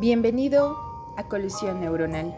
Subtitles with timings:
[0.00, 0.78] Bienvenido
[1.16, 2.32] a Colisión Neuronal,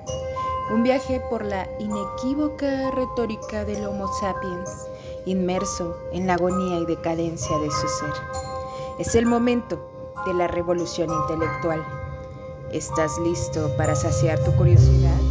[0.72, 4.70] un viaje por la inequívoca retórica del Homo sapiens,
[5.26, 8.14] inmerso en la agonía y decadencia de su ser.
[8.98, 9.78] Es el momento
[10.24, 11.84] de la revolución intelectual.
[12.72, 15.29] ¿Estás listo para saciar tu curiosidad?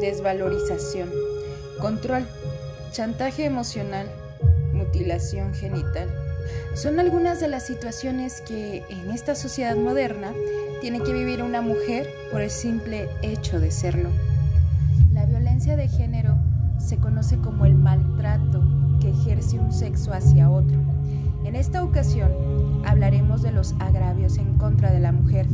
[0.00, 1.10] Desvalorización,
[1.82, 2.24] control,
[2.92, 4.06] chantaje emocional,
[4.72, 6.08] mutilación genital.
[6.74, 10.32] Son algunas de las situaciones que en esta sociedad moderna
[10.80, 14.08] tiene que vivir una mujer por el simple hecho de serlo.
[15.12, 16.38] La violencia de género
[16.78, 18.62] se conoce como el maltrato
[19.02, 20.78] que ejerce un sexo hacia otro.
[21.44, 22.32] En esta ocasión
[22.86, 25.46] hablaremos de los agravios en contra de la mujer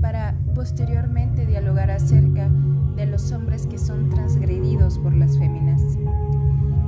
[0.00, 2.48] para posteriormente dialogar acerca
[2.96, 5.82] de los hombres que son transgredidos por las féminas.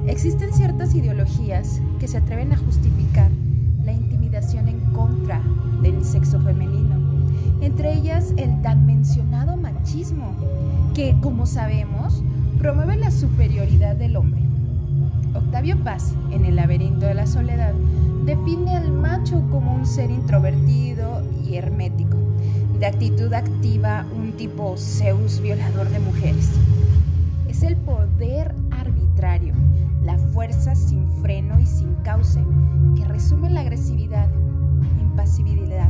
[0.07, 3.31] Existen ciertas ideologías que se atreven a justificar
[3.85, 5.43] la intimidación en contra
[5.83, 6.97] del sexo femenino,
[7.61, 10.33] entre ellas el tan mencionado machismo,
[10.95, 12.23] que, como sabemos,
[12.59, 14.43] promueve la superioridad del hombre.
[15.35, 17.75] Octavio Paz, en El laberinto de la soledad,
[18.25, 22.17] define al macho como un ser introvertido y hermético,
[22.79, 26.51] de actitud activa, un tipo Zeus violador de mujeres.
[27.49, 29.55] Es el poder arbitrario,
[30.03, 32.45] la fuerza sin freno y sin cauce,
[32.95, 34.29] que resume la agresividad,
[35.01, 35.89] impasibilidad,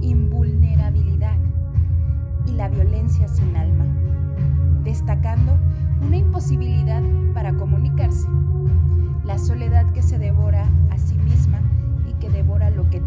[0.00, 1.36] invulnerabilidad
[2.46, 3.86] y la violencia sin alma,
[4.84, 5.58] destacando
[6.06, 7.02] una imposibilidad
[7.34, 8.28] para comunicarse,
[9.24, 11.60] la soledad que se devora a sí misma
[12.08, 13.00] y que devora lo que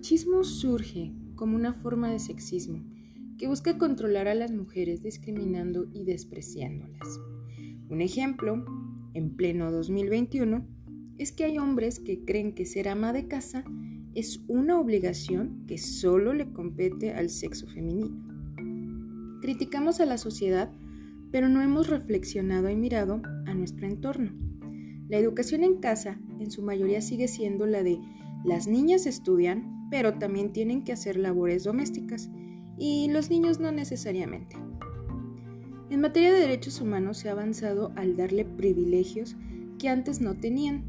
[0.00, 2.82] machismo surge como una forma de sexismo
[3.36, 7.20] que busca controlar a las mujeres discriminando y despreciándolas.
[7.90, 8.64] Un ejemplo,
[9.12, 10.66] en pleno 2021,
[11.18, 13.62] es que hay hombres que creen que ser ama de casa
[14.14, 18.24] es una obligación que solo le compete al sexo femenino.
[19.42, 20.72] Criticamos a la sociedad,
[21.30, 24.32] pero no hemos reflexionado y mirado a nuestro entorno.
[25.10, 27.98] La educación en casa en su mayoría sigue siendo la de
[28.46, 32.30] las niñas estudian, pero también tienen que hacer labores domésticas,
[32.78, 34.56] y los niños no necesariamente.
[35.90, 39.36] En materia de derechos humanos se ha avanzado al darle privilegios
[39.78, 40.84] que antes no tenían,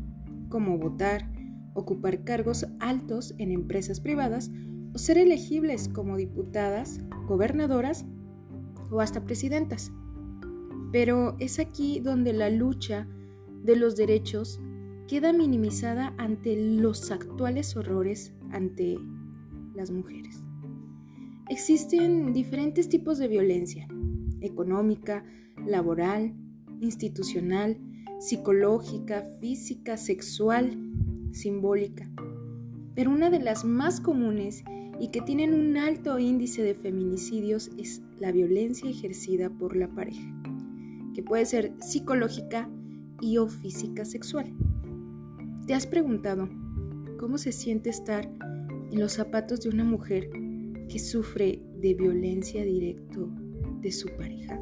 [0.49, 1.27] como votar,
[1.73, 4.51] ocupar cargos altos en empresas privadas
[4.93, 8.05] o ser elegibles como diputadas, gobernadoras
[8.91, 9.91] o hasta presidentas.
[10.91, 13.07] Pero es aquí donde la lucha
[13.63, 14.61] de los derechos
[15.07, 18.97] queda minimizada ante los actuales horrores ante
[19.75, 20.43] las mujeres.
[21.49, 23.87] Existen diferentes tipos de violencia,
[24.39, 25.25] económica,
[25.65, 26.33] laboral,
[26.79, 27.77] institucional,
[28.19, 30.77] psicológica, física, sexual,
[31.31, 32.09] simbólica.
[32.95, 34.63] Pero una de las más comunes
[34.99, 40.31] y que tienen un alto índice de feminicidios es la violencia ejercida por la pareja,
[41.13, 42.69] que puede ser psicológica
[43.19, 44.53] y o física sexual.
[45.65, 46.47] ¿Te has preguntado
[47.21, 48.27] cómo se siente estar
[48.91, 50.27] en los zapatos de una mujer
[50.89, 53.29] que sufre de violencia directo
[53.79, 54.59] de su pareja?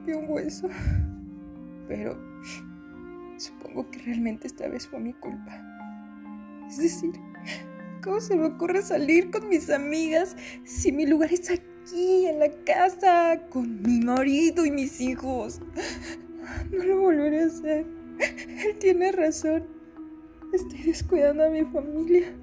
[0.00, 0.68] Rompió un hueso.
[1.88, 2.16] Pero
[3.36, 5.60] supongo que realmente esta vez fue mi culpa.
[6.68, 7.12] Es decir,
[8.02, 12.50] ¿cómo se me ocurre salir con mis amigas si mi lugar es aquí, en la
[12.64, 15.60] casa, con mi marido y mis hijos?
[16.70, 17.86] No lo volveré a hacer.
[18.18, 19.64] Él tiene razón.
[20.52, 22.34] Estoy descuidando a mi familia.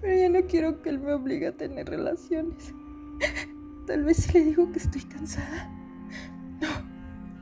[0.00, 2.72] pero ya no quiero que él me obligue a tener relaciones.
[3.86, 5.85] Tal vez si le digo que estoy cansada.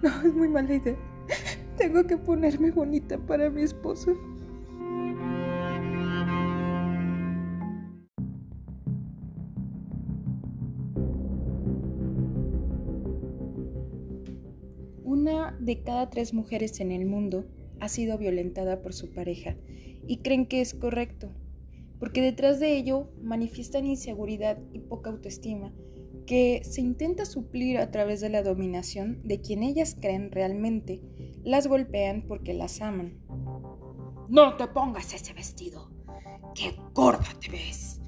[0.05, 0.99] No, es muy mala idea.
[1.79, 4.13] Tengo que ponerme bonita para mi esposo.
[15.03, 17.47] Una de cada tres mujeres en el mundo
[17.81, 19.57] ha sido violentada por su pareja
[20.07, 21.31] y creen que es correcto,
[21.99, 25.73] porque detrás de ello manifiestan inseguridad y poca autoestima
[26.27, 31.03] que se intenta suplir a través de la dominación de quien ellas creen realmente,
[31.43, 33.21] las golpean porque las aman.
[34.29, 35.91] No te pongas ese vestido.
[36.55, 38.01] ¡Qué gorda te ves!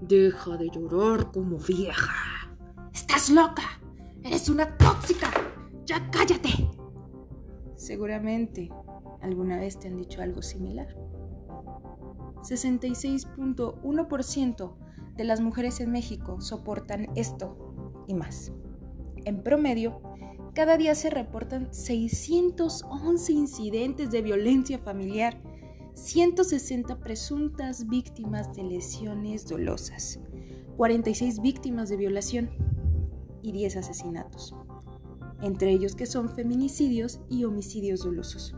[0.00, 2.56] Deja de llorar como vieja.
[2.92, 3.80] ¡Estás loca!
[4.22, 5.30] ¡Eres una tóxica!
[5.84, 6.68] ¡Ya cállate!
[7.76, 8.70] Seguramente
[9.20, 10.96] alguna vez te han dicho algo similar.
[12.42, 14.76] 66.1%
[15.20, 17.54] de las mujeres en México soportan esto
[18.08, 18.52] y más.
[19.26, 20.00] En promedio,
[20.54, 25.38] cada día se reportan 611 incidentes de violencia familiar,
[25.92, 30.18] 160 presuntas víctimas de lesiones dolosas,
[30.78, 32.48] 46 víctimas de violación
[33.42, 34.54] y 10 asesinatos,
[35.42, 38.56] entre ellos que son feminicidios y homicidios dolosos.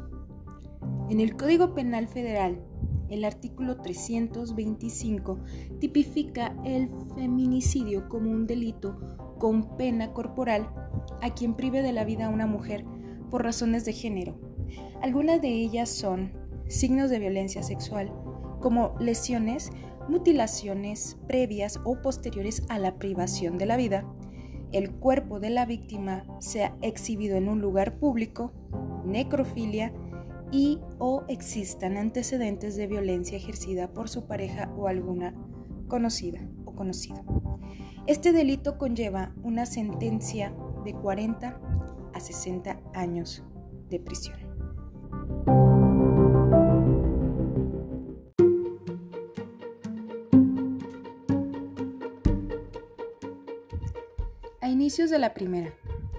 [1.10, 2.64] En el Código Penal Federal
[3.12, 5.38] el artículo 325
[5.80, 8.98] tipifica el feminicidio como un delito
[9.38, 10.68] con pena corporal
[11.20, 12.84] a quien prive de la vida a una mujer
[13.30, 14.38] por razones de género.
[15.00, 16.32] Algunas de ellas son
[16.68, 18.12] signos de violencia sexual,
[18.60, 19.70] como lesiones,
[20.08, 24.04] mutilaciones previas o posteriores a la privación de la vida,
[24.72, 28.52] el cuerpo de la víctima sea exhibido en un lugar público,
[29.04, 29.92] necrofilia,
[30.52, 35.34] y o existan antecedentes de violencia ejercida por su pareja o alguna
[35.88, 37.24] conocida o conocido.
[38.06, 40.54] Este delito conlleva una sentencia
[40.84, 41.58] de 40
[42.12, 43.42] a 60 años
[43.88, 44.36] de prisión.
[54.60, 55.72] A inicios de la Primera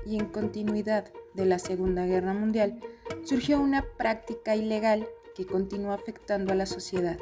[0.08, 2.80] y en continuidad de la Segunda Guerra Mundial,
[3.24, 7.18] surgió una práctica ilegal que continúa afectando a la sociedad.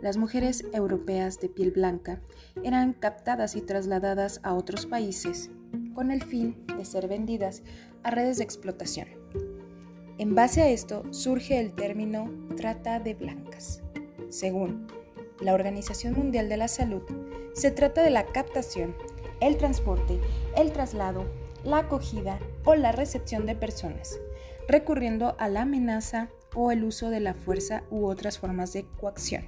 [0.00, 2.20] Las mujeres europeas de piel blanca
[2.64, 5.50] eran captadas y trasladadas a otros países
[5.94, 7.62] con el fin de ser vendidas
[8.02, 9.08] a redes de explotación.
[10.18, 13.80] En base a esto surge el término trata de blancas.
[14.28, 14.88] Según
[15.40, 17.02] la Organización Mundial de la Salud,
[17.54, 18.96] se trata de la captación,
[19.40, 20.20] el transporte,
[20.56, 21.24] el traslado,
[21.64, 24.18] la acogida o la recepción de personas
[24.68, 29.44] recurriendo a la amenaza o el uso de la fuerza u otras formas de coacción,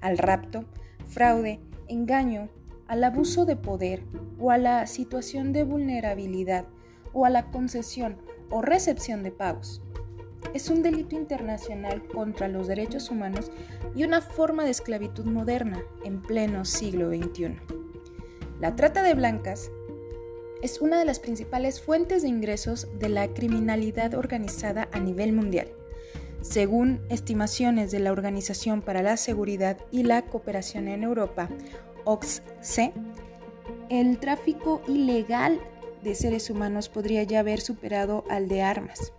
[0.00, 0.64] al rapto,
[1.06, 2.48] fraude, engaño,
[2.86, 4.02] al abuso de poder
[4.38, 6.66] o a la situación de vulnerabilidad
[7.12, 8.16] o a la concesión
[8.50, 9.82] o recepción de pagos.
[10.54, 13.52] Es un delito internacional contra los derechos humanos
[13.94, 17.56] y una forma de esclavitud moderna en pleno siglo XXI.
[18.60, 19.70] La trata de blancas
[20.62, 25.68] es una de las principales fuentes de ingresos de la criminalidad organizada a nivel mundial.
[26.42, 31.48] Según estimaciones de la Organización para la Seguridad y la Cooperación en Europa,
[32.04, 32.92] OXC,
[33.88, 35.60] el tráfico ilegal
[36.02, 39.12] de seres humanos podría ya haber superado al de armas,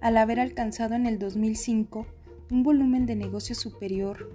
[0.00, 2.06] al haber alcanzado en el 2005
[2.50, 4.30] un volumen de negocio superior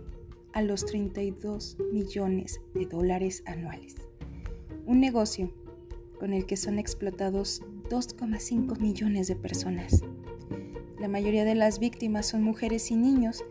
[0.52, 3.96] a los 32 millones de dólares anuales.
[4.86, 5.54] Un negocio
[6.20, 10.04] con el que son explotados 2,5 millones de personas.
[11.00, 13.44] La mayoría de las víctimas son mujeres y niños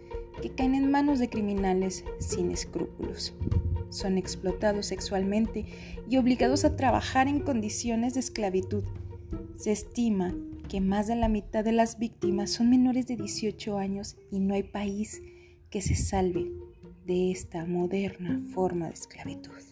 [0.43, 3.35] que caen en manos de criminales sin escrúpulos.
[3.91, 5.65] Son explotados sexualmente
[6.09, 8.85] y obligados a trabajar en condiciones de esclavitud.
[9.57, 10.35] Se estima
[10.69, 14.55] que más de la mitad de las víctimas son menores de 18 años y no
[14.55, 15.23] hay país
[15.71, 16.53] que se salve
[17.07, 19.68] de esta moderna forma de esclavitud.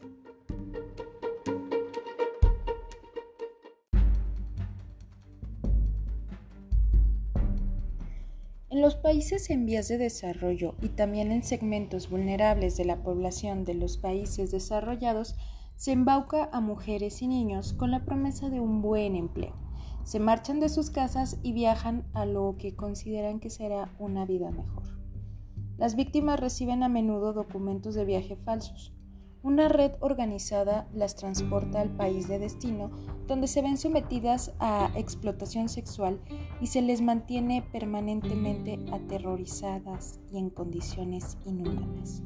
[8.87, 13.75] Los países en vías de desarrollo y también en segmentos vulnerables de la población de
[13.75, 15.35] los países desarrollados,
[15.75, 19.57] se embauca a mujeres y niños con la promesa de un buen empleo.
[20.05, 24.53] Se marchan de sus casas y viajan a lo que consideran que será una vida
[24.53, 24.85] mejor.
[25.79, 28.96] Las víctimas reciben a menudo documentos de viaje falsos,
[29.47, 32.91] una red organizada las transporta al país de destino,
[33.29, 36.21] donde se ven sometidas a explotación sexual
[36.61, 42.25] y se les mantiene permanentemente aterrorizadas y en condiciones inhumanas.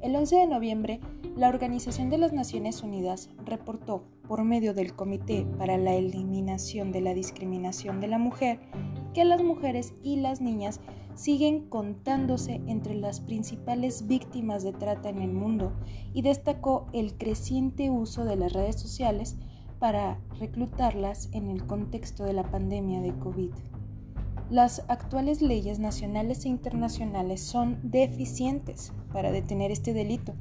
[0.00, 1.00] El 11 de noviembre,
[1.36, 7.02] la Organización de las Naciones Unidas reportó, por medio del Comité para la Eliminación de
[7.02, 8.58] la Discriminación de la Mujer,
[9.14, 10.80] que las mujeres y las niñas
[11.16, 15.72] siguen contándose entre las principales víctimas de trata en el mundo
[16.12, 19.36] y destacó el creciente uso de las redes sociales
[19.78, 23.50] para reclutarlas en el contexto de la pandemia de COVID.
[24.50, 30.34] Las actuales leyes nacionales e internacionales son deficientes para detener este delito,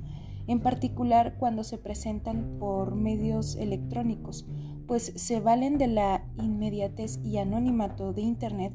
[0.48, 4.46] en particular cuando se presentan por medios electrónicos,
[4.88, 8.74] pues se valen de la inmediatez y anonimato de Internet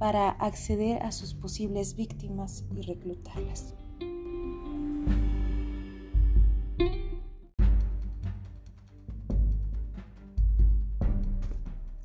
[0.00, 3.74] para acceder a sus posibles víctimas y reclutarlas.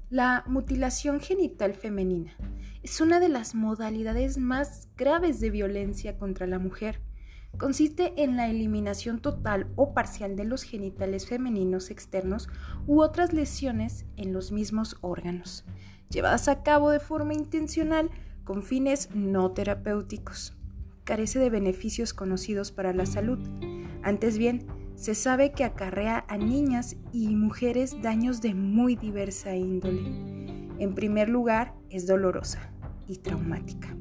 [0.10, 2.36] La mutilación genital femenina
[2.84, 7.00] es una de las modalidades más graves de violencia contra la mujer.
[7.58, 12.50] Consiste en la eliminación total o parcial de los genitales femeninos externos
[12.88, 15.64] u otras lesiones en los mismos órganos,
[16.10, 18.10] llevadas a cabo de forma intencional
[18.44, 20.56] con fines no terapéuticos.
[21.04, 23.40] Carece de beneficios conocidos para la salud.
[24.04, 30.02] Antes bien, se sabe que acarrea a niñas y mujeres daños de muy diversa índole.
[30.80, 32.72] En primer lugar, es dolorosa
[33.08, 33.96] y traumática.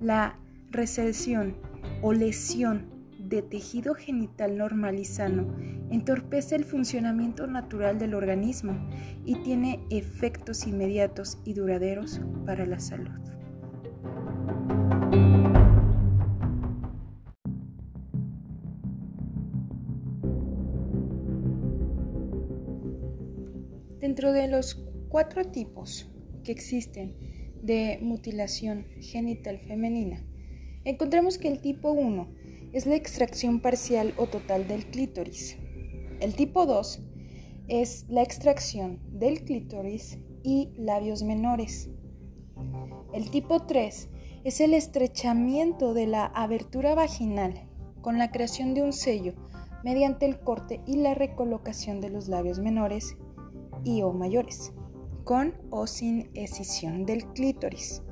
[0.00, 0.38] La
[0.70, 1.56] recesión
[2.02, 2.99] o lesión
[3.30, 5.54] de tejido genital normal y sano
[5.88, 8.76] entorpece el funcionamiento natural del organismo
[9.24, 13.08] y tiene efectos inmediatos y duraderos para la salud.
[24.00, 24.74] Dentro de los
[25.08, 26.10] cuatro tipos
[26.42, 27.14] que existen
[27.62, 30.24] de mutilación genital femenina,
[30.84, 32.39] encontramos que el tipo 1
[32.72, 35.56] es la extracción parcial o total del clítoris.
[36.20, 37.02] El tipo 2
[37.68, 41.90] es la extracción del clítoris y labios menores.
[43.12, 44.08] El tipo 3
[44.44, 47.68] es el estrechamiento de la abertura vaginal
[48.00, 49.34] con la creación de un sello
[49.84, 53.16] mediante el corte y la recolocación de los labios menores
[53.84, 54.72] y o mayores
[55.24, 58.02] con o sin escisión del clítoris.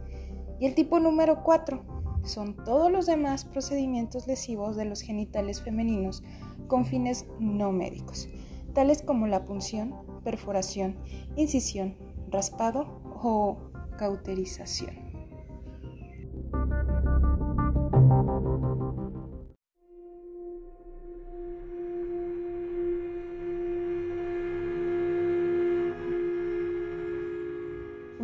[0.61, 1.98] Y el tipo número 4
[2.29, 6.23] son todos los demás procedimientos lesivos de los genitales femeninos
[6.67, 8.29] con fines no médicos,
[8.75, 10.97] tales como la punción, perforación,
[11.37, 11.97] incisión,
[12.31, 13.59] raspado o
[13.97, 15.09] cauterización.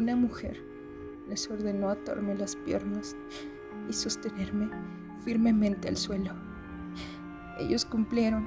[0.04, 0.62] una mujer
[1.30, 3.16] les ordenó atarme las piernas
[3.88, 4.70] y sostenerme
[5.24, 6.32] firmemente al suelo.
[7.58, 8.44] Ellos cumplieron.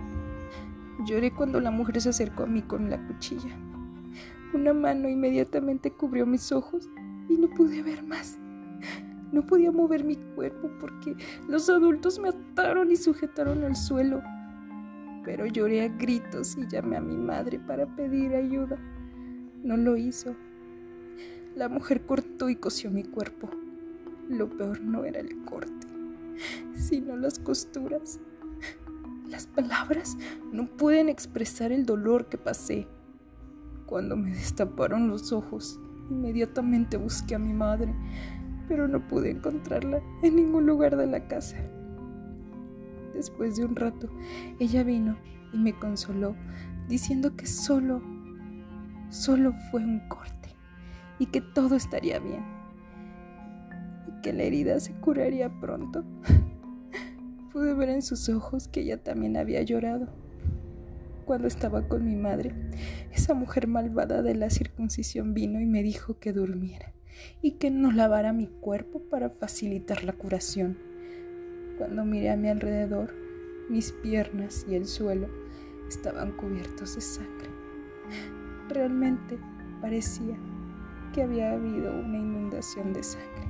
[1.06, 3.56] Lloré cuando la mujer se acercó a mí con la cuchilla.
[4.54, 6.90] Una mano inmediatamente cubrió mis ojos
[7.30, 8.38] y no pude ver más.
[9.32, 11.16] No podía mover mi cuerpo porque
[11.48, 14.22] los adultos me ataron y sujetaron al suelo.
[15.24, 18.78] Pero lloré a gritos y llamé a mi madre para pedir ayuda.
[19.64, 20.36] No lo hizo
[21.58, 23.50] la mujer cortó y cosió mi cuerpo.
[24.30, 25.88] Lo peor no era el corte,
[26.76, 28.20] sino las costuras.
[29.30, 30.18] Las palabras
[30.52, 32.88] no pueden expresar el dolor que pasé.
[33.86, 35.80] Cuando me destaparon los ojos,
[36.10, 37.96] inmediatamente busqué a mi madre,
[38.68, 41.58] pero no pude encontrarla en ningún lugar de la casa.
[43.14, 44.10] Después de un rato,
[44.60, 45.18] ella vino
[45.54, 46.36] y me consoló,
[46.90, 48.02] diciendo que solo,
[49.10, 50.54] solo fue un corte
[51.18, 52.57] y que todo estaría bien
[54.28, 56.04] que la herida se curaría pronto.
[57.54, 60.10] Pude ver en sus ojos que ella también había llorado
[61.24, 62.54] cuando estaba con mi madre.
[63.14, 66.92] Esa mujer malvada de la circuncisión vino y me dijo que durmiera
[67.42, 70.78] y que no lavara mi cuerpo para facilitar la curación.
[71.78, 73.14] Cuando miré a mi alrededor,
[73.70, 75.30] mis piernas y el suelo
[75.88, 77.50] estaban cubiertos de sangre.
[78.68, 79.40] Realmente
[79.80, 80.38] parecía
[81.22, 83.47] había habido una inundación de sangre.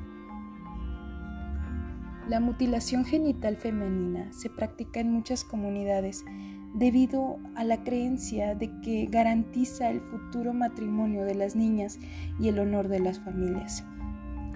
[2.28, 6.26] La mutilación genital femenina se practica en muchas comunidades
[6.74, 11.98] debido a la creencia de que garantiza el futuro matrimonio de las niñas
[12.38, 13.86] y el honor de las familias.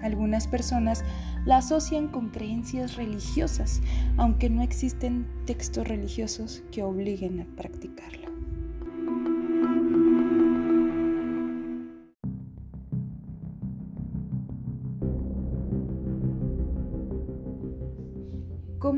[0.02, 1.02] Algunas personas
[1.46, 3.80] la asocian con creencias religiosas,
[4.18, 8.31] aunque no existen textos religiosos que obliguen a practicarla.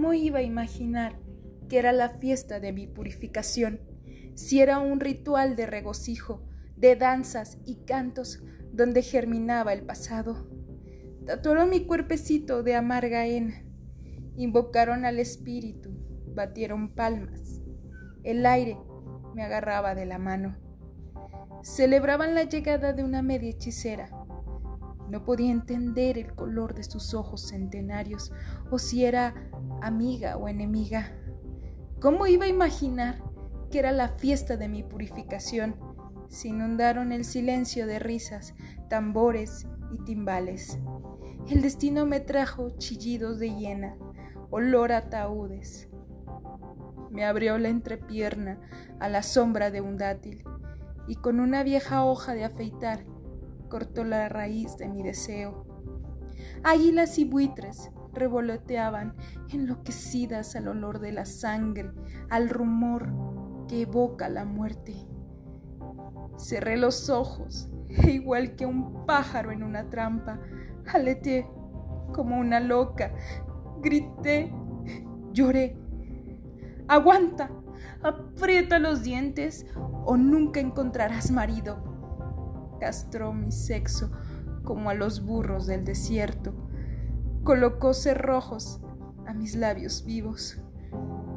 [0.05, 1.19] ¿Cómo iba a imaginar
[1.67, 3.81] que era la fiesta de mi purificación,
[4.35, 6.47] si era un ritual de regocijo,
[6.77, 10.47] de danzas y cantos donde germinaba el pasado.
[11.25, 13.65] Tatuaron mi cuerpecito de amarga hena,
[14.37, 15.89] invocaron al espíritu,
[16.35, 17.63] batieron palmas.
[18.25, 18.77] El aire
[19.35, 20.59] me agarraba de la mano.
[21.63, 24.11] Celebraban la llegada de una media hechicera.
[25.15, 28.33] No podía entender el color de sus ojos centenarios
[28.73, 29.49] o si era
[29.81, 31.13] amiga o enemiga.
[32.01, 33.23] ¿Cómo iba a imaginar
[33.71, 35.77] que era la fiesta de mi purificación?
[36.27, 38.55] Se inundaron el silencio de risas,
[38.91, 40.81] tambores y timbales.
[41.49, 43.97] El destino me trajo chillidos de hiena,
[44.51, 45.89] olor a ataúdes.
[47.13, 48.59] Me abrió la entrepierna
[48.99, 50.43] a la sombra de un dátil
[51.07, 53.14] y con una vieja hoja de afeitar
[53.69, 55.67] cortó la raíz de mi deseo.
[56.63, 59.15] Águilas y buitres revoloteaban
[59.51, 61.91] enloquecidas al olor de la sangre,
[62.31, 63.13] al rumor
[63.69, 64.95] que evoca la muerte.
[66.37, 70.41] Cerré los ojos e igual que un pájaro en una trampa,
[70.93, 71.49] aleteé
[72.13, 73.13] como una loca,
[73.81, 74.53] grité,
[75.33, 75.77] lloré.
[76.89, 77.51] Aguanta,
[78.03, 79.67] aprieta los dientes
[80.05, 81.94] o nunca encontrarás marido.
[82.85, 84.11] Castró mi sexo
[84.63, 86.53] como a los burros del desierto.
[87.43, 88.83] Colocó cerrojos
[89.27, 90.63] a mis labios vivos.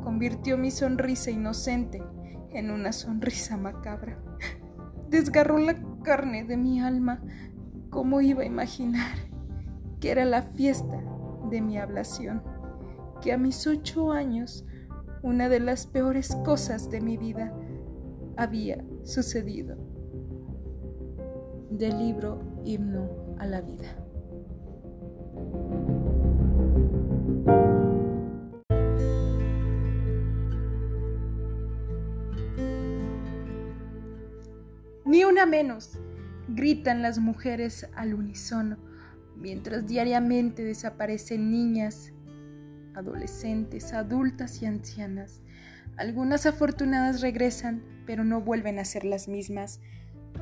[0.03, 2.03] Convirtió mi sonrisa inocente
[2.49, 4.21] en una sonrisa macabra.
[5.09, 7.23] Desgarró la carne de mi alma.
[7.91, 9.15] ¿Cómo iba a imaginar
[10.01, 11.01] que era la fiesta
[11.49, 12.43] de mi ablación?
[13.21, 14.65] Que a mis ocho años
[15.23, 17.57] una de las peores cosas de mi vida
[18.35, 19.86] había sucedido.
[21.69, 23.95] Del libro Himno a la Vida.
[35.05, 35.99] Ni una menos,
[36.47, 38.77] gritan las mujeres al unísono,
[39.35, 42.11] mientras diariamente desaparecen niñas,
[42.95, 45.41] adolescentes, adultas y ancianas.
[45.97, 49.79] Algunas afortunadas regresan, pero no vuelven a ser las mismas.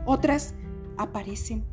[0.06, 0.56] Otras
[0.97, 1.65] aparecen,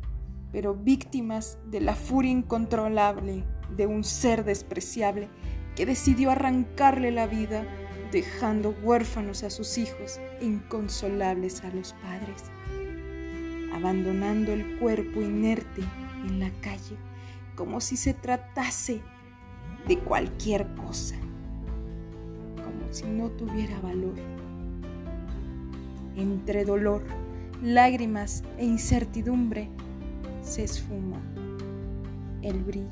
[0.51, 3.43] pero víctimas de la furia incontrolable
[3.75, 5.29] de un ser despreciable
[5.75, 7.65] que decidió arrancarle la vida,
[8.11, 12.43] dejando huérfanos a sus hijos, inconsolables a los padres,
[13.73, 15.81] abandonando el cuerpo inerte
[16.27, 16.97] en la calle,
[17.55, 19.01] como si se tratase
[19.87, 21.15] de cualquier cosa,
[22.55, 24.15] como si no tuviera valor.
[26.15, 27.03] Entre dolor,
[27.63, 29.69] lágrimas e incertidumbre
[30.41, 31.21] se esfuma
[32.41, 32.89] el brillo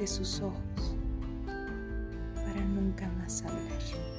[0.00, 0.96] de sus ojos
[2.34, 4.09] para nunca más hablar.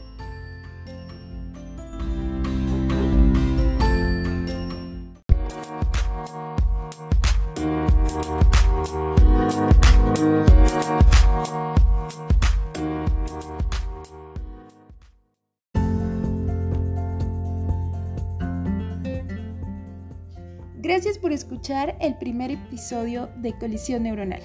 [21.69, 24.41] El primer episodio de Colisión Neuronal.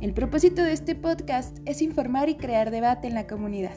[0.00, 3.76] El propósito de este podcast es informar y crear debate en la comunidad.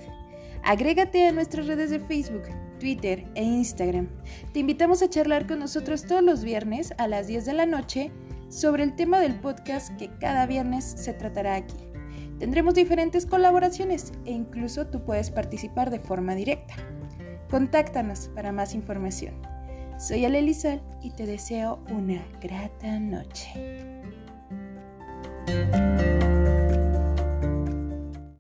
[0.64, 2.44] Agrégate a nuestras redes de Facebook,
[2.80, 4.08] Twitter e Instagram.
[4.54, 8.12] Te invitamos a charlar con nosotros todos los viernes a las 10 de la noche
[8.48, 11.76] sobre el tema del podcast que cada viernes se tratará aquí.
[12.40, 16.76] Tendremos diferentes colaboraciones e incluso tú puedes participar de forma directa.
[17.50, 19.57] Contáctanos para más información.
[19.98, 23.52] Soy Ale Elizal y te deseo una grata noche.